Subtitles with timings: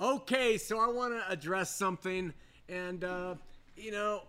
[0.00, 2.32] Okay, so I want to address something,
[2.68, 3.34] and uh,
[3.76, 4.22] you know,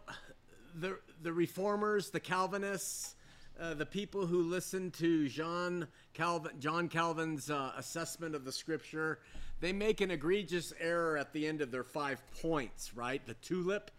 [0.73, 3.13] the the reformers, the Calvinists,
[3.61, 9.19] uh, the people who listen to John Calvin, John Calvin's uh, assessment of the Scripture,
[9.59, 12.95] they make an egregious error at the end of their five points.
[12.95, 13.91] Right, the tulip.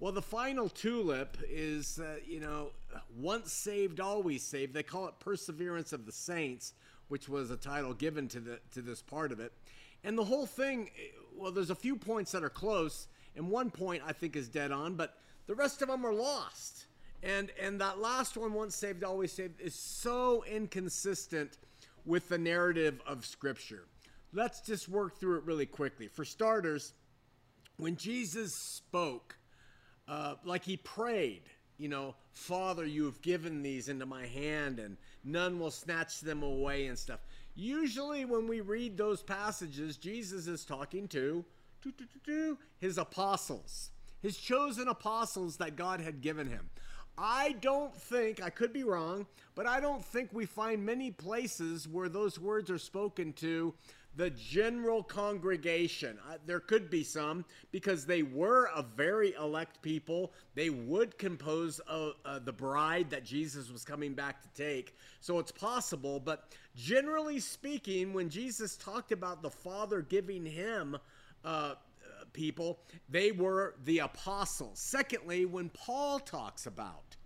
[0.00, 2.70] Well, the final tulip is, uh, you know,
[3.18, 4.72] once saved, always saved.
[4.72, 6.72] They call it perseverance of the saints,
[7.08, 9.52] which was a title given to the to this part of it.
[10.04, 10.90] And the whole thing,
[11.36, 14.72] well, there's a few points that are close, and one point I think is dead
[14.72, 16.86] on, but the rest of them are lost.
[17.22, 21.58] And and that last one, once saved, always saved, is so inconsistent
[22.04, 23.86] with the narrative of Scripture.
[24.32, 26.06] Let's just work through it really quickly.
[26.06, 26.92] For starters,
[27.78, 29.36] when Jesus spoke,
[30.06, 31.42] uh, like he prayed,
[31.76, 36.42] you know, Father, you have given these into my hand, and none will snatch them
[36.42, 37.20] away and stuff.
[37.60, 41.44] Usually, when we read those passages, Jesus is talking to,
[42.78, 43.90] his apostles,
[44.22, 46.70] his chosen apostles that God had given him.
[47.18, 51.88] I don't think, I could be wrong, but I don't think we find many places
[51.88, 53.74] where those words are spoken to
[54.16, 56.18] the general congregation.
[56.28, 60.32] Uh, there could be some because they were a very elect people.
[60.54, 64.96] They would compose uh, uh, the bride that Jesus was coming back to take.
[65.20, 66.18] So it's possible.
[66.18, 70.96] But generally speaking, when Jesus talked about the Father giving him
[71.44, 71.74] uh,
[72.32, 74.78] people, they were the apostles.
[74.78, 77.16] Secondly, when Paul talks about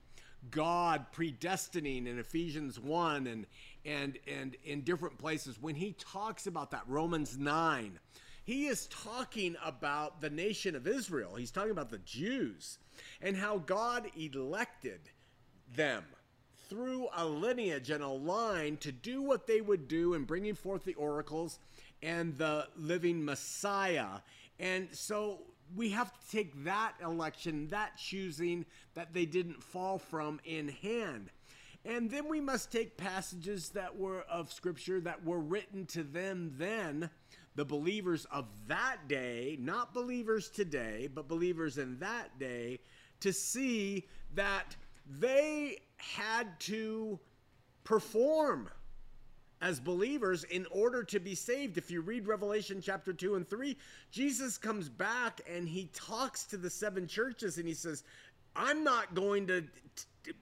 [0.51, 3.47] God predestining in Ephesians 1 and
[3.85, 7.99] and and in different places when he talks about that Romans 9
[8.45, 12.79] he is talking about the nation of Israel he's talking about the Jews
[13.21, 15.01] and how God elected
[15.75, 16.05] them
[16.69, 20.85] through a lineage and a line to do what they would do in bringing forth
[20.85, 21.59] the oracles
[22.03, 24.21] and the living Messiah
[24.59, 25.41] and so
[25.75, 31.31] we have to take that election, that choosing that they didn't fall from in hand.
[31.85, 36.55] And then we must take passages that were of scripture that were written to them
[36.57, 37.11] then,
[37.55, 42.79] the believers of that day, not believers today, but believers in that day,
[43.21, 44.77] to see that
[45.07, 47.19] they had to
[47.85, 48.69] perform
[49.61, 51.79] as believers in order to be saved.
[51.79, 53.77] If you read Revelation chapter 2 and 3,
[54.11, 58.03] Jesus comes back and he talks to the seven churches and he says,
[58.57, 59.65] I'm not going to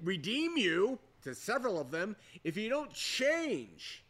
[0.03, 4.05] redeem you to several of them if you don't change.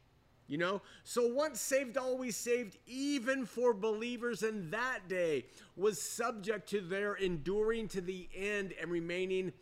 [0.47, 6.69] You know, so once saved, always saved, even for believers in that day, was subject
[6.71, 9.53] to their enduring to the end and remaining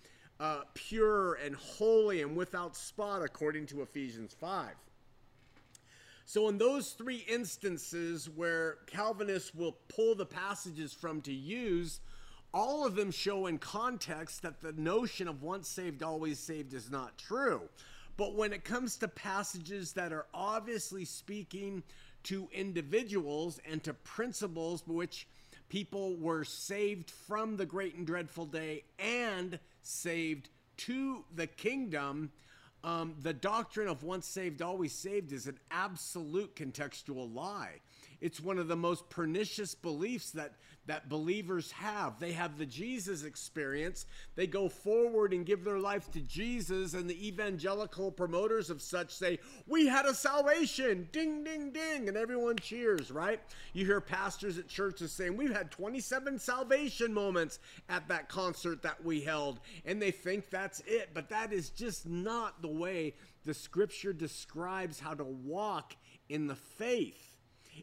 [0.41, 4.71] uh, pure and holy and without spot, according to Ephesians 5.
[6.25, 12.01] So, in those three instances where Calvinists will pull the passages from to use,
[12.53, 16.91] all of them show in context that the notion of once saved, always saved is
[16.91, 17.63] not true.
[18.17, 21.83] But when it comes to passages that are obviously speaking
[22.25, 25.29] to individuals and to principles which
[25.69, 30.49] people were saved from the great and dreadful day and saved
[30.79, 32.33] to the kingdom,
[32.83, 37.81] um, the doctrine of once saved, always saved is an absolute contextual lie.
[38.21, 40.55] It's one of the most pernicious beliefs that,
[40.87, 42.19] that believers have.
[42.19, 44.07] They have the Jesus experience.
[44.35, 49.13] They go forward and give their life to Jesus, and the evangelical promoters of such
[49.13, 51.09] say, We had a salvation!
[51.13, 52.09] Ding, ding, ding!
[52.09, 53.41] And everyone cheers, right?
[53.73, 59.05] You hear pastors at churches saying, We've had 27 salvation moments at that concert that
[59.05, 63.15] we held, and they think that's it, but that is just not the way
[63.45, 65.95] the scripture describes how to walk
[66.29, 67.28] in the faith.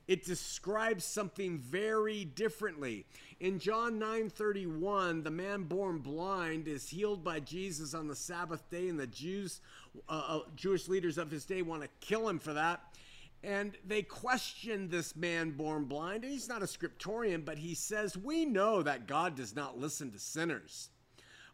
[0.07, 3.05] It describes something very differently.
[3.39, 8.87] In John 9:31, the man born blind is healed by Jesus on the Sabbath day,
[8.87, 9.61] and the Jews,
[10.07, 12.95] uh, uh, Jewish leaders of his day, want to kill him for that.
[13.43, 16.23] And they question this man born blind.
[16.23, 20.11] And he's not a scriptorian, but he says, We know that God does not listen
[20.11, 20.89] to sinners.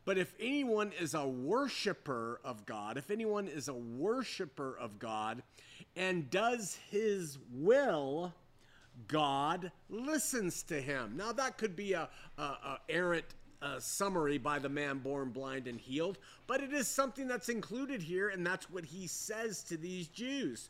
[0.03, 5.43] But if anyone is a worshiper of God, if anyone is a worshiper of God
[5.95, 8.33] and does his will,
[9.07, 11.13] God listens to him.
[11.15, 13.25] Now, that could be a, a, a errant
[13.61, 18.01] uh, summary by the man born blind and healed, but it is something that's included
[18.01, 20.69] here, and that's what he says to these Jews.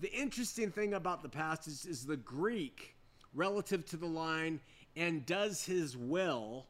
[0.00, 2.94] The interesting thing about the passage is the Greek
[3.34, 4.60] relative to the line
[4.96, 6.66] and does his will.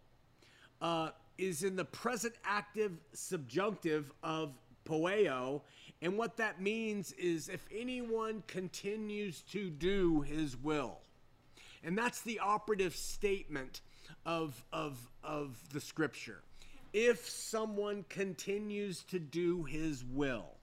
[0.81, 4.53] Uh, is in the present active subjunctive of
[4.85, 5.63] poieo.
[6.03, 10.99] And what that means is if anyone continues to do his will.
[11.83, 13.81] And that's the operative statement
[14.25, 16.43] of, of, of the scripture.
[16.93, 20.57] If someone continues to do his will,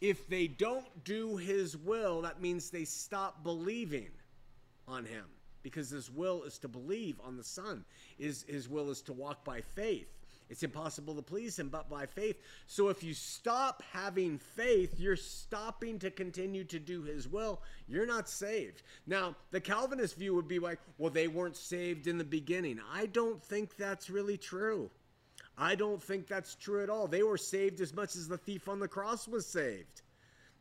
[0.00, 4.10] if they don't do his will, that means they stop believing
[4.86, 5.24] on him
[5.68, 7.84] because his will is to believe on the Son.
[8.18, 10.08] His, his will is to walk by faith.
[10.50, 12.36] It's impossible to please him but by faith.
[12.66, 17.60] So if you stop having faith, you're stopping to continue to do his will.
[17.86, 18.82] You're not saved.
[19.06, 22.80] Now, the Calvinist view would be like, well, they weren't saved in the beginning.
[22.92, 24.90] I don't think that's really true.
[25.56, 27.08] I don't think that's true at all.
[27.08, 30.02] They were saved as much as the thief on the cross was saved.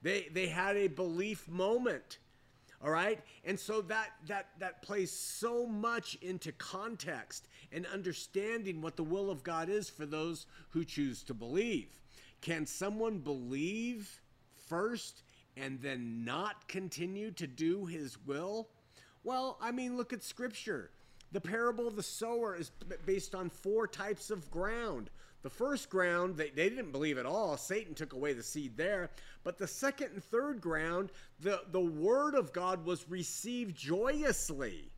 [0.02, 2.20] They they had a belief moment.
[2.84, 3.20] All right?
[3.44, 9.32] And so that that that plays so much into context and understanding what the will
[9.32, 11.88] of God is for those who choose to believe.
[12.42, 14.22] Can someone believe
[14.68, 15.24] first
[15.56, 18.70] and then not continue to do his will?
[19.24, 20.92] Well, I mean, look at scripture.
[21.32, 22.72] The parable of the sower is
[23.06, 25.10] based on four types of ground.
[25.48, 27.56] The first ground, they, they didn't believe at all.
[27.56, 29.12] Satan took away the seed there.
[29.46, 31.10] But the second and third ground,
[31.40, 34.92] the, the word of God was received joyously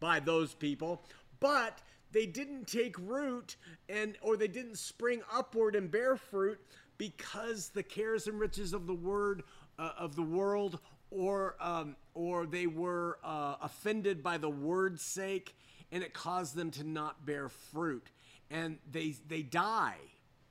[0.00, 1.02] by those people,
[1.38, 1.82] but
[2.12, 3.56] they didn't take root
[3.90, 6.58] and or they didn't spring upward and bear fruit
[6.96, 9.42] because the cares and riches of the word
[9.78, 10.78] uh, of the world
[11.10, 15.54] or um, or they were uh, offended by the word's sake,
[15.92, 18.10] and it caused them to not bear fruit,
[18.50, 19.98] and they they die,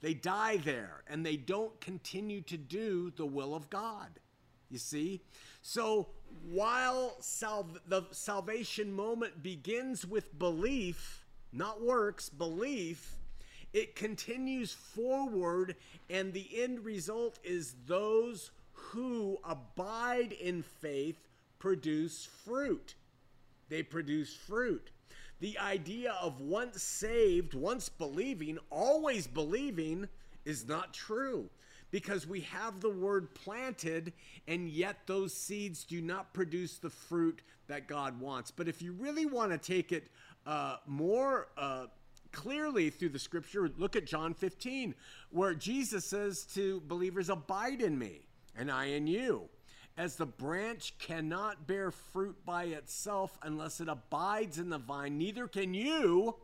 [0.02, 4.20] they die there, and they don't continue to do the will of God.
[4.70, 5.22] You see,
[5.62, 6.08] so
[6.50, 13.14] while sal- the salvation moment begins with belief, not works, belief.
[13.74, 15.76] It continues forward,
[16.10, 21.28] and the end result is those who abide in faith
[21.60, 22.96] produce fruit.
[23.70, 24.92] They produce fruit.
[25.40, 30.08] The idea of once saved, once believing, always believing
[30.46, 31.50] is not true
[31.92, 34.14] because we have the word planted
[34.48, 38.52] and yet those seeds do not produce the fruit that God wants.
[38.52, 40.10] But if you really want to take it
[40.46, 41.86] uh, more uh,
[42.32, 44.96] clearly through the scripture, look at John 15,
[45.30, 48.22] where Jesus says to believers, Abide in me
[48.56, 49.50] and I in you.
[49.98, 55.48] As the branch cannot bear fruit by itself unless it abides in the vine, neither
[55.48, 56.36] can you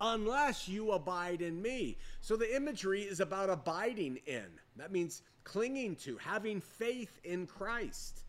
[0.00, 1.98] unless you abide in me.
[2.20, 4.46] So the imagery is about abiding in.
[4.76, 8.22] That means clinging to, having faith in Christ.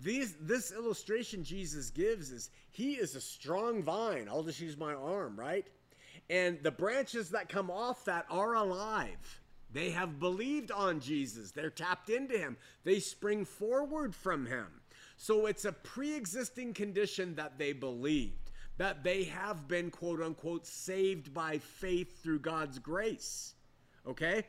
[0.00, 4.28] These, this illustration Jesus gives is he is a strong vine.
[4.28, 5.66] I'll just use my arm, right?
[6.30, 9.40] And the branches that come off that are alive.
[9.72, 11.50] They have believed on Jesus.
[11.50, 12.56] They're tapped into him.
[12.84, 14.66] They spring forward from him.
[15.16, 20.66] So it's a pre existing condition that they believed, that they have been, quote unquote,
[20.66, 23.54] saved by faith through God's grace.
[24.06, 24.44] Okay?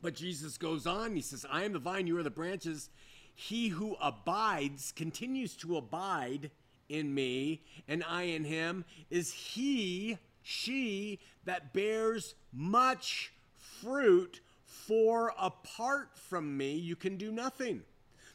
[0.00, 1.14] But Jesus goes on.
[1.14, 2.88] He says, I am the vine, you are the branches.
[3.34, 6.50] He who abides, continues to abide
[6.88, 13.32] in me, and I in him, is he, she that bears much
[13.82, 17.82] fruit, for apart from me, you can do nothing.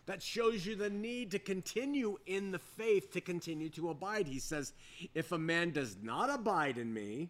[0.05, 4.27] That shows you the need to continue in the faith, to continue to abide.
[4.27, 4.73] He says,
[5.15, 7.29] If a man does not abide in me,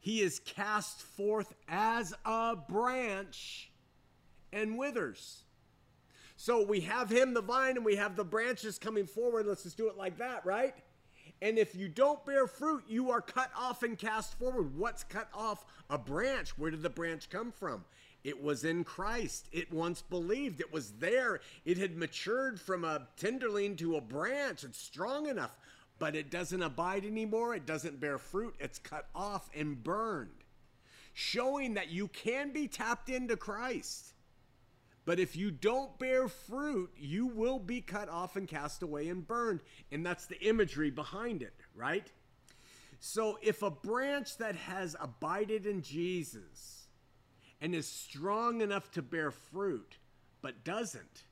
[0.00, 3.70] he is cast forth as a branch
[4.52, 5.42] and withers.
[6.36, 9.46] So we have him, the vine, and we have the branches coming forward.
[9.46, 10.74] Let's just do it like that, right?
[11.42, 14.76] And if you don't bear fruit, you are cut off and cast forward.
[14.76, 15.66] What's cut off?
[15.90, 16.56] A branch.
[16.56, 17.84] Where did the branch come from?
[18.24, 19.48] It was in Christ.
[19.52, 20.60] It once believed.
[20.60, 21.40] It was there.
[21.64, 24.64] It had matured from a tenderling to a branch.
[24.64, 25.56] It's strong enough,
[25.98, 27.54] but it doesn't abide anymore.
[27.54, 28.56] It doesn't bear fruit.
[28.58, 30.44] It's cut off and burned,
[31.12, 34.14] showing that you can be tapped into Christ.
[35.06, 39.26] But if you don't bear fruit, you will be cut off and cast away and
[39.26, 39.60] burned.
[39.92, 42.06] And that's the imagery behind it, right?
[42.98, 46.88] So if a branch that has abided in Jesus
[47.60, 49.96] and is strong enough to bear fruit,
[50.42, 51.22] but doesn't,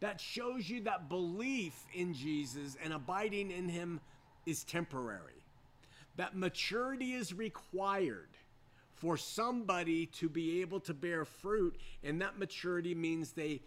[0.00, 4.00] that shows you that belief in Jesus and abiding in him
[4.44, 5.42] is temporary.
[6.16, 8.28] That maturity is required
[9.00, 13.62] for somebody to be able to bear fruit, and that maturity means they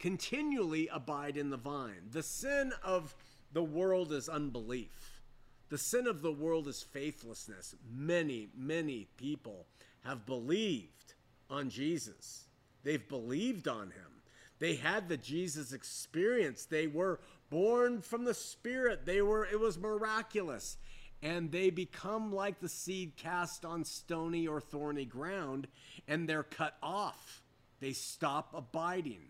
[0.00, 2.08] continually abide in the vine.
[2.10, 3.14] The sin of
[3.52, 5.20] the world is unbelief.
[5.68, 7.76] The sin of the world is faithlessness.
[7.88, 9.66] Many, many people
[10.04, 11.14] have believed
[11.48, 12.44] on Jesus.
[12.82, 14.22] They've believed on him.
[14.58, 16.64] They had the Jesus experience.
[16.64, 17.20] They were
[17.50, 19.06] born from the Spirit.
[19.06, 20.76] They were, it was miraculous.
[21.22, 25.68] And they become like the seed cast on stony or thorny ground,
[26.08, 27.42] and they're cut off.
[27.80, 29.22] They stop abiding.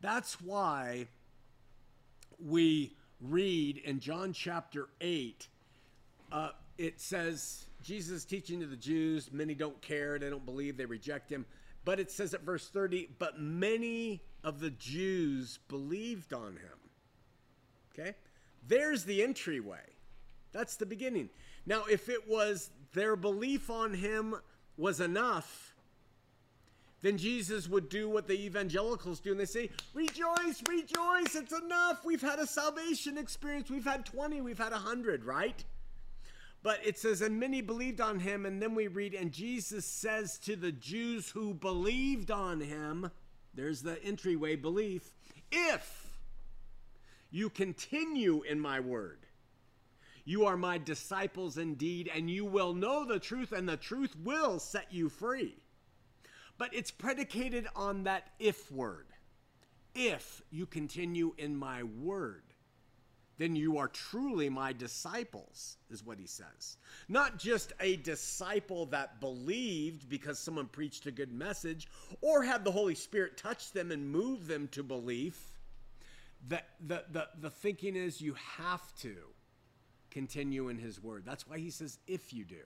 [0.00, 1.06] That's why
[2.38, 5.48] we read in John chapter 8,
[6.32, 10.86] uh, it says, Jesus teaching to the Jews, many don't care, they don't believe, they
[10.86, 11.46] reject him.
[11.84, 16.78] But it says at verse 30, but many of the Jews believed on him.
[17.92, 18.14] Okay?
[18.66, 19.80] There's the entryway.
[20.52, 21.30] That's the beginning.
[21.66, 24.34] Now, if it was their belief on him
[24.76, 25.74] was enough,
[27.00, 32.04] then Jesus would do what the evangelicals do and they say, Rejoice, rejoice, it's enough.
[32.04, 33.70] We've had a salvation experience.
[33.70, 35.64] We've had 20, we've had 100, right?
[36.62, 38.46] But it says, and many believed on him.
[38.46, 43.10] And then we read, and Jesus says to the Jews who believed on him,
[43.54, 45.10] there's the entryway belief,
[45.50, 46.10] if
[47.30, 49.26] you continue in my word,
[50.24, 54.58] you are my disciples indeed, and you will know the truth, and the truth will
[54.58, 55.56] set you free.
[56.58, 59.06] But it's predicated on that if word.
[59.94, 62.42] If you continue in my word
[63.42, 66.76] then you are truly my disciples, is what he says.
[67.08, 71.88] Not just a disciple that believed because someone preached a good message
[72.20, 75.58] or had the Holy Spirit touch them and move them to belief.
[76.46, 79.16] The, the, the, the thinking is you have to
[80.12, 81.24] continue in his word.
[81.24, 82.64] That's why he says, if you do.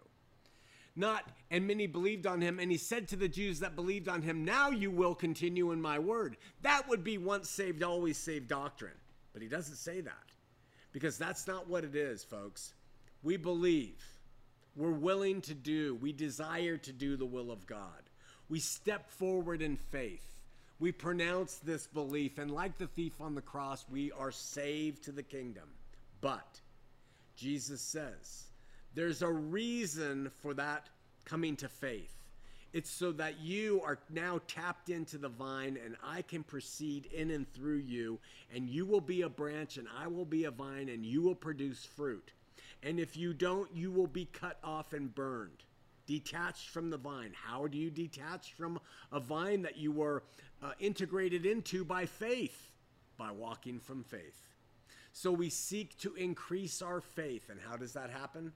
[0.98, 4.22] Not, and many believed on him, and he said to the Jews that believed on
[4.22, 6.38] him, Now you will continue in my word.
[6.62, 8.96] That would be once saved, always saved doctrine.
[9.34, 10.12] But he doesn't say that
[10.92, 12.72] because that's not what it is, folks.
[13.22, 14.02] We believe,
[14.74, 18.10] we're willing to do, we desire to do the will of God.
[18.48, 20.24] We step forward in faith.
[20.78, 25.12] We pronounce this belief, and like the thief on the cross, we are saved to
[25.12, 25.68] the kingdom.
[26.22, 26.60] But
[27.36, 28.44] Jesus says
[28.94, 30.88] there's a reason for that
[31.24, 32.12] coming to faith.
[32.72, 37.30] It's so that you are now tapped into the vine and I can proceed in
[37.30, 38.18] and through you,
[38.54, 41.34] and you will be a branch and I will be a vine and you will
[41.34, 42.32] produce fruit.
[42.82, 45.64] And if you don't, you will be cut off and burned,
[46.06, 47.32] detached from the vine.
[47.34, 48.78] How do you detach from
[49.12, 50.22] a vine that you were
[50.62, 52.70] uh, integrated into by faith?
[53.16, 54.55] By walking from faith.
[55.18, 57.48] So we seek to increase our faith.
[57.48, 58.52] And how does that happen?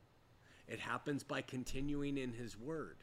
[0.69, 2.99] It happens by continuing in His Word.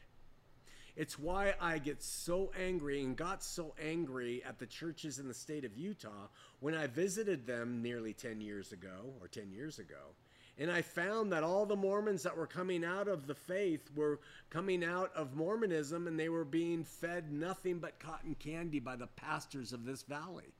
[0.94, 5.34] It's why I get so angry and got so angry at the churches in the
[5.34, 6.28] state of Utah
[6.60, 10.14] when I visited them nearly 10 years ago or 10 years ago.
[10.56, 14.20] And I found that all the Mormons that were coming out of the faith were
[14.50, 19.08] coming out of Mormonism and they were being fed nothing but cotton candy by the
[19.08, 20.54] pastors of this valley.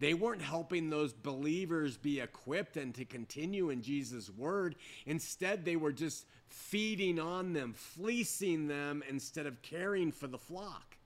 [0.00, 4.76] They weren't helping those believers be equipped and to continue in Jesus' word.
[5.06, 10.96] Instead, they were just feeding on them, fleecing them instead of caring for the flock.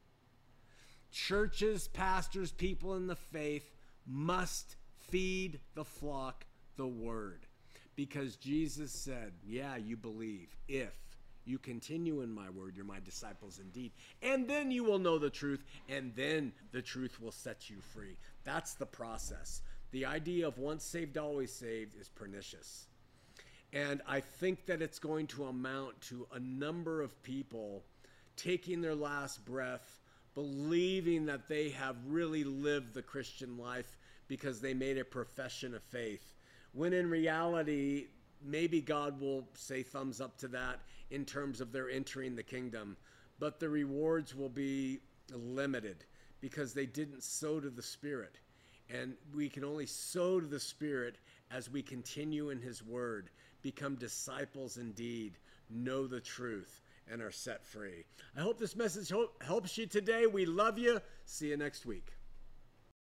[1.11, 3.71] Churches, pastors, people in the faith
[4.07, 4.77] must
[5.11, 6.47] feed the flock
[6.77, 7.47] the word
[7.97, 10.95] because Jesus said, Yeah, you believe if
[11.45, 13.93] you continue in my word, you're my disciples indeed.
[14.23, 18.17] And then you will know the truth, and then the truth will set you free.
[18.45, 19.63] That's the process.
[19.91, 22.87] The idea of once saved, always saved is pernicious.
[23.73, 27.85] And I think that it's going to amount to a number of people
[28.37, 30.01] taking their last breath,
[30.35, 35.83] believing that they have really lived the Christian life because they made a profession of
[35.85, 36.35] faith.
[36.73, 38.07] When in reality,
[38.45, 40.81] maybe God will say thumbs up to that
[41.11, 42.97] in terms of their entering the kingdom,
[43.39, 45.01] but the rewards will be
[45.33, 46.05] limited
[46.41, 48.39] because they didn't sow to the Spirit.
[48.91, 51.17] And we can only sow to the Spirit
[51.51, 53.31] as we continue in His Word,
[53.63, 55.39] become disciples indeed,
[55.71, 56.81] know the truth,
[57.11, 58.05] and are set free.
[58.37, 60.27] I hope this message helps you today.
[60.27, 61.01] We love you.
[61.25, 62.09] See you next week.